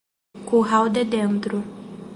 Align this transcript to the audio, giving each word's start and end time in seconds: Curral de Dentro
Curral 0.47 0.89
de 0.91 1.05
Dentro 1.05 1.63